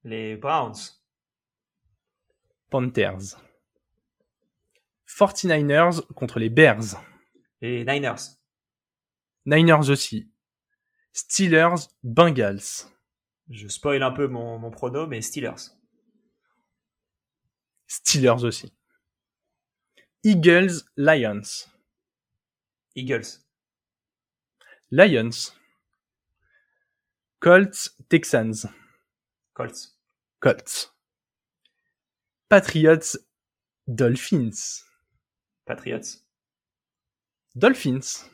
[0.05, 0.99] Les Browns.
[2.71, 3.37] Panthers.
[5.07, 7.03] 49ers contre les Bears.
[7.61, 8.39] Les Niners.
[9.47, 10.31] Niners aussi.
[11.13, 12.89] Steelers, Bengals.
[13.51, 15.73] Je spoil un peu mon, mon prono, mais Steelers.
[17.87, 18.73] Steelers aussi.
[20.23, 21.69] Eagles, Lions.
[22.99, 23.45] Eagles.
[24.91, 25.53] Lions.
[27.41, 28.67] Colts, Texans.
[29.55, 29.97] Colts.
[30.41, 30.93] Colts.
[32.49, 33.17] Patriots,
[33.87, 34.83] Dolphins.
[35.65, 36.25] Patriots.
[37.55, 38.25] Dolphins.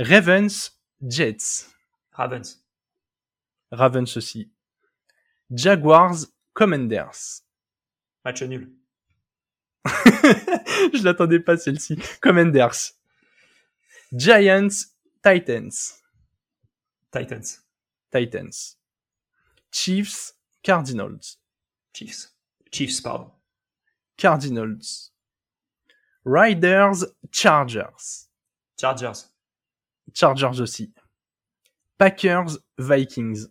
[0.00, 1.68] Ravens, Jets.
[2.12, 2.60] Ravens.
[3.70, 4.50] Ravens aussi.
[5.50, 7.42] Jaguars, Commanders.
[8.24, 8.72] Match nul.
[9.86, 11.96] Je l'attendais pas celle-ci.
[12.20, 12.97] Commanders.
[14.14, 16.02] Giants, Titans.
[17.12, 17.60] Titans.
[18.10, 18.76] Titans.
[19.70, 21.38] Chiefs, Cardinals.
[21.92, 22.34] Chiefs.
[22.72, 23.30] Chiefs, pardon.
[24.16, 25.10] Cardinals.
[26.24, 28.28] Riders, Chargers.
[28.80, 29.28] Chargers.
[30.14, 30.92] Chargers aussi.
[31.98, 33.48] Packers, Vikings.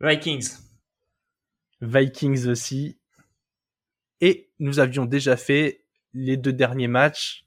[0.00, 0.58] Vikings.
[1.80, 2.98] Vikings aussi.
[4.20, 7.44] Et nous avions déjà fait les deux derniers matchs.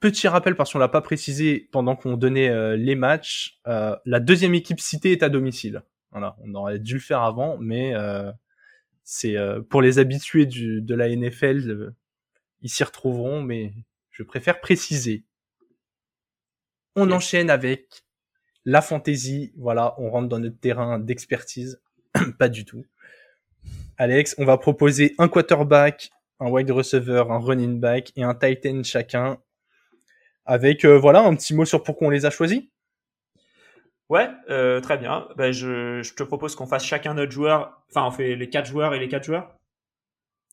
[0.00, 4.18] Petit rappel parce qu'on l'a pas précisé pendant qu'on donnait euh, les matchs, euh, la
[4.18, 5.82] deuxième équipe citée est à domicile.
[6.10, 8.32] Voilà, on aurait dû le faire avant, mais euh,
[9.04, 9.36] c'est
[9.68, 11.92] pour les habitués du, de la NFL,
[12.62, 13.74] ils s'y retrouveront, mais
[14.10, 15.24] je préfère préciser.
[16.96, 18.04] On enchaîne avec
[18.64, 19.52] la fantasy.
[19.56, 21.80] Voilà, on rentre dans notre terrain d'expertise.
[22.38, 22.84] pas du tout.
[23.98, 26.10] Alex, on va proposer un quarterback,
[26.40, 29.38] un wide receiver, un running back et un tight end chacun.
[30.50, 32.64] Avec euh, voilà un petit mot sur pourquoi on les a choisis.
[34.08, 35.28] Ouais, euh, très bien.
[35.36, 37.84] Ben, je, je te propose qu'on fasse chacun notre joueur.
[37.88, 39.54] Enfin, on fait les quatre joueurs et les quatre joueurs.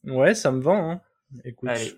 [0.04, 0.74] Ouais, ça me va.
[0.74, 1.02] Hein.
[1.44, 1.68] Écoute.
[1.68, 1.94] Allez.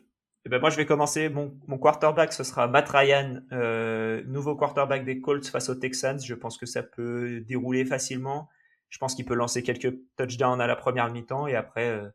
[0.45, 1.27] Eh ben moi, je vais commencer.
[1.27, 6.23] Mon, mon quarterback, ce sera Matt Ryan, euh, nouveau quarterback des Colts face aux Texans.
[6.23, 8.47] Je pense que ça peut dérouler facilement.
[8.87, 12.07] Je pense qu'il peut lancer quelques touchdowns à la première mi-temps et après euh,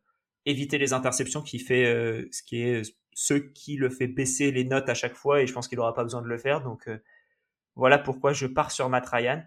[0.46, 2.83] éviter les interceptions qui fait euh, ce qui est
[3.14, 5.94] ce qui le fait baisser les notes à chaque fois et je pense qu'il n'aura
[5.94, 6.62] pas besoin de le faire.
[6.62, 6.98] Donc euh,
[7.76, 9.42] voilà pourquoi je pars sur Matt Ryan.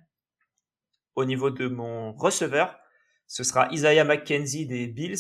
[1.16, 2.80] Au niveau de mon receveur,
[3.28, 5.18] ce sera Isaiah McKenzie des Bills,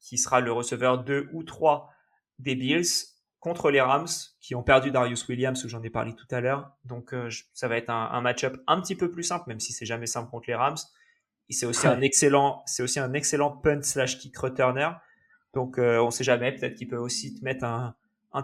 [0.00, 1.90] qui sera le receveur 2 ou 3
[2.38, 2.86] des Bills
[3.38, 4.08] contre les Rams,
[4.40, 6.72] qui ont perdu Darius Williams, où j'en ai parlé tout à l'heure.
[6.84, 9.72] Donc euh, ça va être un, un match-up un petit peu plus simple, même si
[9.72, 10.78] c'est jamais simple contre les Rams.
[11.50, 14.90] C'est aussi un excellent, c'est aussi un excellent punt slash kick returner.
[15.56, 17.96] Donc euh, on sait jamais, peut-être qu'il peut aussi te mettre un,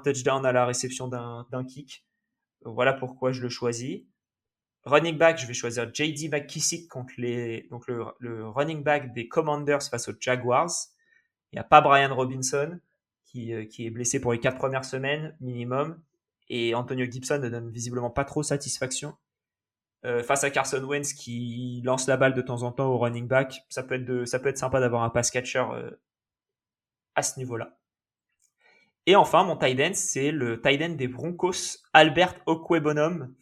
[0.03, 2.07] touchdown à la réception d'un kick.
[2.64, 4.01] Voilà pourquoi je le choisis.
[4.87, 7.12] Running back, je vais choisir JD McKissick contre
[7.68, 10.70] donc le, running back des Commanders face aux Jaguars.
[11.53, 12.81] Il n'y a pas Brian Robinson
[13.27, 16.01] qui, euh, qui est blessé pour les quatre premières semaines minimum.
[16.48, 19.14] Et Antonio Gibson ne donne visiblement pas trop satisfaction.
[20.07, 23.29] Euh, face à Carson Wentz qui lance la balle de temps en temps au running
[23.29, 25.64] back, ça peut être, de, ça peut être sympa d'avoir un pass catcher
[27.14, 27.79] à ce niveau-là.
[29.07, 33.35] Et enfin, mon tight end, c'est le tight end des Broncos, Albert Okwebonum,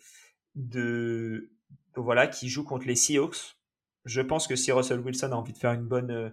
[0.55, 1.51] de,
[1.95, 3.57] voilà, qui joue contre les Seahawks.
[4.05, 6.31] Je pense que si Russell Wilson a envie de faire une bonne, euh,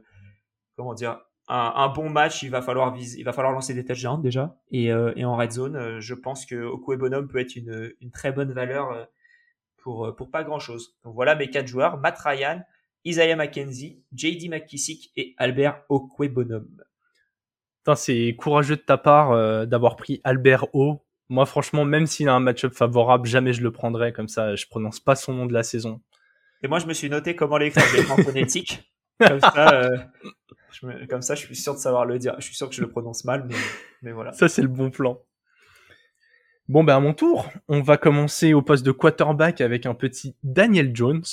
[0.77, 1.19] comment dire,
[1.49, 4.57] un, bon match, il va falloir viser, il va falloir lancer des touchdowns déjà.
[4.71, 8.33] Et, euh, et en red zone, euh, je pense que Okwebonum peut être une, très
[8.33, 9.07] bonne valeur
[9.77, 10.97] pour, pas grand chose.
[11.03, 12.61] Voilà mes quatre joueurs, Matt Ryan,
[13.05, 16.67] Isaiah McKenzie, JD McKissick et Albert Okwebonum.
[17.95, 21.03] C'est courageux de ta part euh, d'avoir pris Albert O.
[21.29, 24.55] Moi, franchement, même s'il a un match-up favorable, jamais je le prendrais comme ça.
[24.55, 26.01] Je prononce pas son nom de la saison.
[26.63, 27.83] Et moi, je me suis noté comment l'écrire
[28.23, 28.91] phonétique.
[29.19, 29.97] Comme ça, euh,
[30.71, 32.35] je me, comme ça, je suis sûr de savoir le dire.
[32.37, 33.55] Je suis sûr que je le prononce mal, mais,
[34.03, 34.31] mais voilà.
[34.33, 35.19] Ça, c'est le bon plan.
[36.69, 40.35] Bon, ben à mon tour, on va commencer au poste de quarterback avec un petit
[40.43, 41.23] Daniel Jones,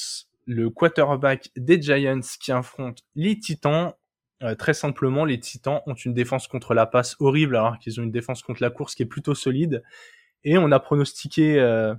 [0.47, 3.93] le quarterback des Giants qui affronte les Titans.
[4.43, 8.03] Euh, très simplement, les Titans ont une défense contre la passe horrible alors qu'ils ont
[8.03, 9.83] une défense contre la course qui est plutôt solide.
[10.43, 11.95] Et on a pronostiqué euh,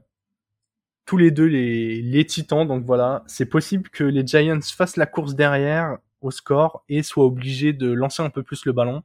[1.06, 2.67] tous les deux les, Titans.
[2.67, 7.26] Donc voilà, c'est possible que les Giants fassent la course derrière au score et soient
[7.26, 9.04] obligés de lancer un peu plus le ballon.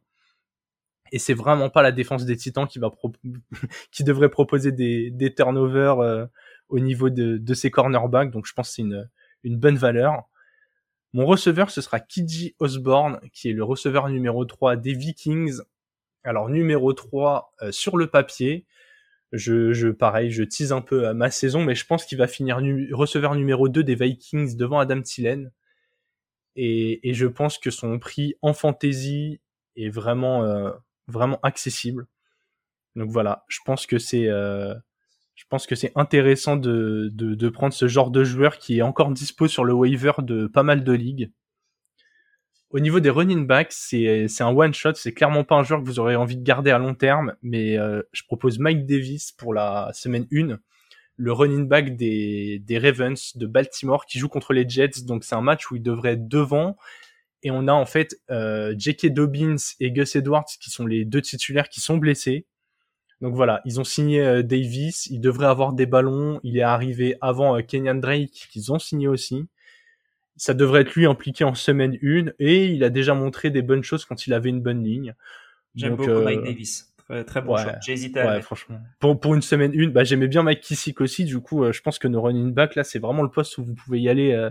[1.12, 2.90] Et c'est vraiment pas la défense des Titans qui va
[4.00, 6.26] devrait proposer des, turnovers euh,
[6.68, 8.30] au niveau de, de cornerbacks.
[8.30, 8.82] Donc je pense que c'est
[9.44, 10.24] une bonne valeur.
[11.12, 15.60] Mon receveur, ce sera Kiji Osborne, qui est le receveur numéro 3 des Vikings.
[16.22, 18.66] Alors numéro 3 euh, sur le papier.
[19.32, 22.26] Je, je, pareil, je tease un peu à ma saison, mais je pense qu'il va
[22.26, 22.60] finir
[22.92, 25.52] receveur numéro 2 des Vikings devant Adam Thielen.
[26.56, 29.40] Et, je pense que son prix en fantasy
[29.76, 30.70] est vraiment, euh,
[31.08, 32.06] vraiment accessible.
[32.96, 34.74] Donc voilà, je pense que c'est, euh,
[35.34, 39.10] je pense que c'est intéressant de, de, prendre ce genre de joueur qui est encore
[39.10, 41.32] dispo sur le waiver de pas mal de ligues.
[42.70, 45.80] Au niveau des running backs, c'est, c'est un one shot, c'est clairement pas un joueur
[45.80, 49.32] que vous aurez envie de garder à long terme, mais euh, je propose Mike Davis
[49.32, 50.58] pour la semaine 1,
[51.16, 55.34] le running back des, des Ravens de Baltimore qui joue contre les Jets, donc c'est
[55.34, 56.76] un match où il devrait être devant,
[57.42, 59.08] et on a en fait euh, J.K.
[59.08, 62.46] Dobbins et Gus Edwards qui sont les deux titulaires qui sont blessés.
[63.20, 67.16] Donc voilà, ils ont signé euh, Davis, il devrait avoir des ballons, il est arrivé
[67.20, 69.46] avant euh, Kenyan Drake qu'ils ont signé aussi.
[70.36, 73.82] Ça devrait être lui impliqué en semaine 1 et il a déjà montré des bonnes
[73.82, 75.14] choses quand il avait une bonne ligne.
[75.74, 76.24] J'aime beaucoup euh...
[76.24, 76.90] Mike Davis.
[77.10, 77.74] Très, très bon ouais, choix.
[77.84, 78.78] J'ai hésité à ouais, franchement.
[79.00, 81.24] Pour, pour une semaine 1, bah, j'aimais bien Mike Kissick aussi.
[81.24, 83.64] Du coup, euh, je pense que nos running back là, c'est vraiment le poste où
[83.64, 84.50] vous pouvez y aller euh,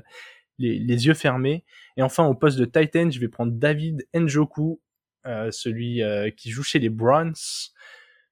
[0.58, 1.64] les, les, yeux fermés.
[1.96, 4.82] Et enfin, au poste de Titan, je vais prendre David Njoku,
[5.26, 6.02] euh, celui
[6.36, 7.34] qui joue chez les Browns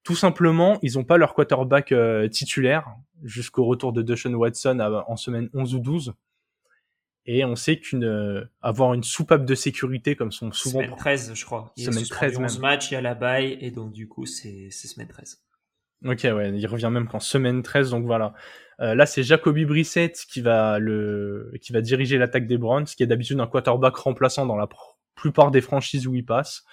[0.07, 5.17] tout simplement, ils n'ont pas leur quarterback euh, titulaire jusqu'au retour de Deshaun Watson en
[5.17, 6.13] semaine 11 ou 12.
[7.25, 11.33] Et on sait qu'une euh, avoir une soupape de sécurité comme sont souvent semaine 13
[11.33, 11.73] je crois.
[11.75, 14.69] Il semaine 13 11 matchs, il y a la baille et donc du coup c'est
[14.71, 15.43] semaine 13.
[16.05, 18.33] OK ouais, il revient même qu'en semaine 13 donc voilà.
[18.79, 23.03] Euh, là c'est Jacoby Brissett qui va le qui va diriger l'attaque des Browns qui
[23.03, 24.69] est d'habitude un quarterback remplaçant dans la
[25.15, 26.63] plupart des franchises où il passe.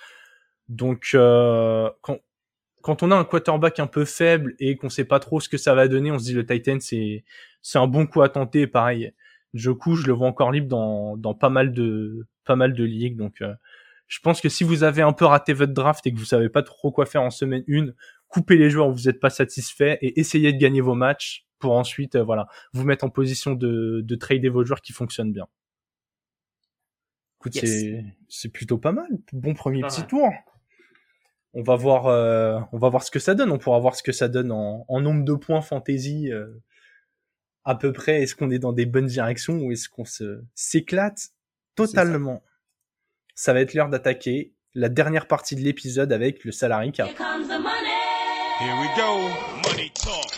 [0.69, 2.21] Donc euh, quand
[2.85, 5.57] quand on a un quarterback un peu faible et qu'on sait pas trop ce que
[5.57, 7.25] ça va donner, on se dit le Titan c'est
[7.63, 8.67] c'est un bon coup à tenter.
[8.67, 9.15] Pareil,
[9.55, 13.17] Joku, je le vois encore libre dans dans pas mal de pas mal de ligues,
[13.17, 13.55] donc euh,
[14.07, 16.51] Je pense que si vous avez un peu raté votre draft et que vous savez
[16.51, 17.87] pas trop quoi faire en semaine 1,
[18.29, 21.73] coupez les joueurs où vous n'êtes pas satisfait et essayez de gagner vos matchs pour
[21.73, 25.47] ensuite, euh, voilà, vous mettre en position de, de trader vos joueurs qui fonctionnent bien.
[27.41, 27.55] Écoute,
[28.29, 29.09] c'est plutôt pas mal.
[29.33, 30.29] Bon premier petit tour.
[31.57, 33.53] On va voir, euh, on va voir ce que ça donne.
[33.53, 36.33] On pourra voir ce que ça donne en, en nombre de points fantasy.
[36.33, 36.49] Euh,
[37.65, 41.29] à peu près, est-ce qu'on est dans des bonnes directions ou est-ce qu'on se s'éclate
[41.77, 42.43] totalement?
[43.37, 43.53] Ça.
[43.53, 47.09] va être l'heure d'attaquer la dernière partie de l'épisode avec le salarié cap.
[47.09, 47.19] Here
[48.81, 49.29] we go.
[49.69, 50.35] Money talk.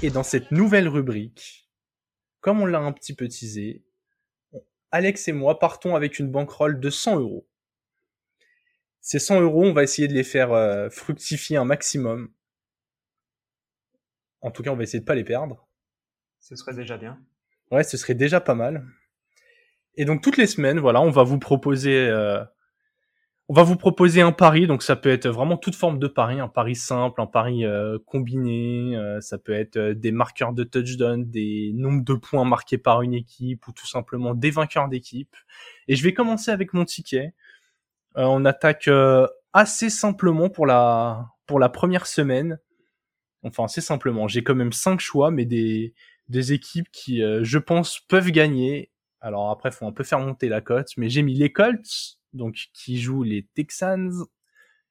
[0.00, 1.68] Et dans cette nouvelle rubrique,
[2.40, 3.82] comme on l'a un petit peu teasé,
[4.90, 7.46] Alex et moi partons avec une banquerolle de 100 euros.
[9.00, 12.32] Ces 100 euros, on va essayer de les faire euh, fructifier un maximum.
[14.40, 15.68] En tout cas, on va essayer de pas les perdre.
[16.40, 17.18] Ce serait déjà bien.
[17.70, 18.86] Ouais, ce serait déjà pas mal.
[19.96, 22.44] Et donc toutes les semaines, voilà, on va vous proposer euh,
[23.50, 26.38] on va vous proposer un pari, donc ça peut être vraiment toute forme de pari,
[26.38, 30.64] un pari simple, un pari euh, combiné, euh, ça peut être euh, des marqueurs de
[30.64, 35.34] touchdown, des nombres de points marqués par une équipe ou tout simplement des vainqueurs d'équipe.
[35.88, 37.32] Et je vais commencer avec mon ticket.
[38.16, 38.90] on attaque
[39.52, 42.58] assez simplement pour la pour la première semaine.
[43.42, 45.94] Enfin assez simplement, j'ai quand même cinq choix, mais des
[46.28, 48.90] des équipes qui, je pense, peuvent gagner.
[49.20, 52.68] Alors après, faut un peu faire monter la cote, mais j'ai mis les Colts, donc
[52.72, 54.12] qui jouent les Texans.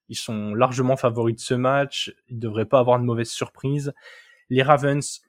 [0.10, 2.13] Ils sont largement favoris de ce match.
[2.28, 3.93] Ils devraient pas avoir de mauvaises surprises.
[4.50, 5.21] Les Ravens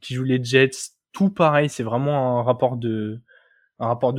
[0.00, 1.68] qui jouent les Jets, tout pareil.
[1.68, 3.22] C'est vraiment un rapport de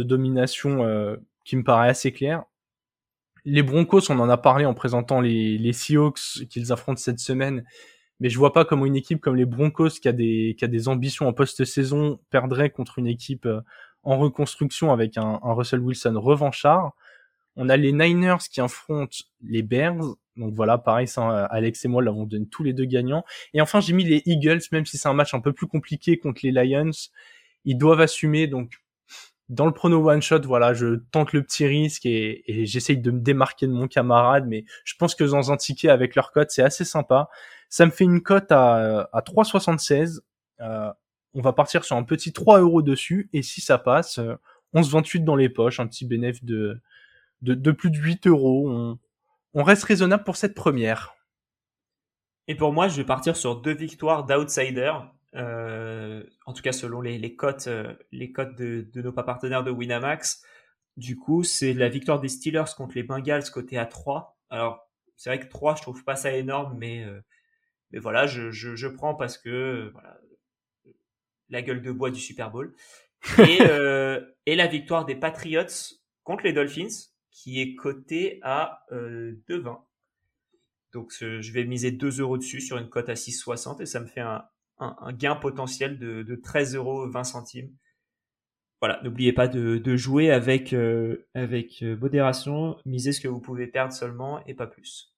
[0.03, 2.43] domination euh, qui me paraît assez clair.
[3.45, 7.63] Les Broncos, on en a parlé en présentant les, Seahawks qu'ils affrontent cette semaine,
[8.19, 11.33] mais je vois pas comment une équipe comme les Broncos qui a des ambitions en
[11.33, 13.61] post-saison perdrait contre une équipe euh,
[14.01, 16.93] en reconstruction avec un Russell Wilson revanchard.
[17.55, 20.15] On a les Niners qui affrontent les Bears.
[20.35, 23.23] Donc voilà, pareil, ça, Alex et moi l'avons donné tous les deux gagnants.
[23.53, 26.17] Et enfin, j'ai mis les Eagles, même si c'est un match un peu plus compliqué
[26.17, 26.91] contre les Lions.
[27.63, 28.47] Ils doivent assumer.
[28.47, 28.73] Donc,
[29.47, 33.21] dans le prono one shot, voilà, je tente le petit risque et, j'essaye de me
[33.21, 34.45] démarquer de mon camarade.
[34.47, 37.29] Mais je pense que dans un ticket avec leur cote, c'est assez sympa.
[37.69, 40.19] Ça me fait une cote à, à 3,76.
[40.61, 40.91] Euh,
[41.33, 43.29] on va partir sur un petit 3 euros dessus.
[43.31, 44.19] Et si ça passe,
[44.73, 46.81] 11,28 dans les poches, un petit bénéfice de
[47.41, 48.97] de, plus de 8 euros.
[49.53, 51.15] On, reste raisonnable pour cette première.
[52.47, 54.93] Et pour moi, je vais partir sur deux victoires d'outsider.
[55.35, 59.71] Euh, en tout cas, selon les, cotes, euh, les cotes de, nos pas partenaires de
[59.71, 60.43] Winamax.
[60.97, 64.37] Du coup, c'est la victoire des Steelers contre les Bengals côté à 3.
[64.49, 67.19] Alors, c'est vrai que 3, je trouve pas ça énorme, mais, euh,
[67.91, 70.17] mais voilà, je, prends parce que voilà,
[71.49, 72.73] la gueule de bois du Super Bowl.
[73.39, 73.59] Et,
[74.45, 79.77] et la victoire des Patriots contre les Dolphins qui est coté à euh, 2,20.
[80.93, 84.07] Donc je vais miser 2 euros dessus sur une cote à 6,60 et ça me
[84.07, 84.45] fait un,
[85.11, 87.75] gain potentiel de, de 13 euros 20 centimes.
[88.79, 93.67] Voilà, n'oubliez pas de, jouer avec, euh, avec euh, modération, misez ce que vous pouvez
[93.67, 95.13] perdre seulement et pas plus.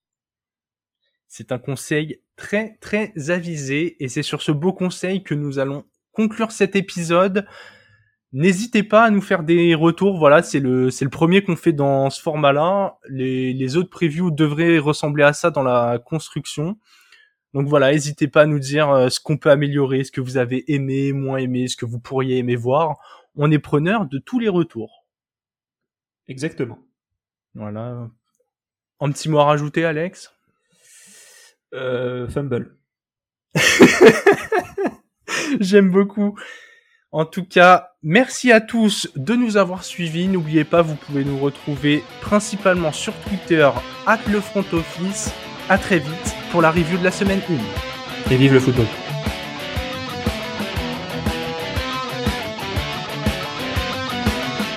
[1.28, 5.84] C'est un conseil très très avisé et c'est sur ce beau conseil que nous allons
[6.12, 7.46] conclure cet épisode.
[8.32, 10.18] N'hésitez pas à nous faire des retours.
[10.18, 12.98] Voilà, c'est le c'est le premier qu'on fait dans ce format-là.
[13.08, 16.76] Les, les autres previews devraient ressembler à ça dans la construction.
[17.54, 20.36] Donc voilà, n'hésitez pas à nous dire euh, ce qu'on peut améliorer, ce que vous
[20.36, 22.98] avez aimé, moins aimé, ce que vous pourriez aimer voir.
[23.36, 25.06] On est preneur de tous les retours.
[26.26, 26.78] Exactement.
[27.54, 28.10] Voilà.
[29.00, 30.34] Un petit mot à rajouter, Alex?
[31.72, 32.76] Euh, Fumble.
[35.60, 36.38] J'aime beaucoup.
[37.10, 40.28] En tout cas, merci à tous de nous avoir suivis.
[40.28, 43.70] N'oubliez pas, vous pouvez nous retrouver principalement sur Twitter,
[44.06, 45.32] at le front office.
[45.70, 47.40] À très vite pour la review de la semaine
[48.28, 48.32] 1.
[48.32, 48.86] Et vive le football.